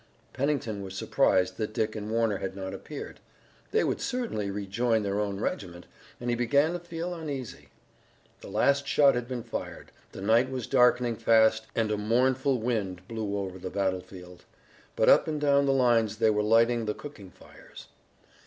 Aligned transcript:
Pennington 0.33 0.81
was 0.81 0.95
surprised 0.95 1.57
that 1.57 1.75
Dick 1.75 1.95
and 1.95 2.09
Warner 2.09 2.37
had 2.39 2.55
not 2.55 2.73
appeared. 2.73 3.19
They 3.69 3.83
would 3.83 4.01
certainly 4.01 4.49
rejoin 4.49 5.03
their 5.03 5.19
own 5.19 5.39
regiment, 5.39 5.85
and 6.19 6.27
he 6.31 6.35
began 6.35 6.73
to 6.73 6.79
feel 6.79 7.13
uneasy. 7.13 7.69
The 8.39 8.47
last 8.47 8.87
shot 8.87 9.13
had 9.13 9.27
been 9.27 9.43
fired, 9.43 9.91
the 10.11 10.21
night 10.21 10.49
was 10.49 10.65
darkening 10.65 11.17
fast 11.17 11.67
and 11.75 11.91
a 11.91 11.97
mournful 11.97 12.57
wind 12.59 13.07
blew 13.07 13.37
over 13.37 13.59
the 13.59 13.69
battlefield. 13.69 14.43
But 14.95 15.07
up 15.07 15.27
and 15.27 15.39
down 15.39 15.67
the 15.67 15.71
lines 15.71 16.17
they 16.17 16.31
were 16.31 16.41
lighting 16.41 16.85
the 16.85 16.95
cooking 16.95 17.29
fires. 17.29 17.85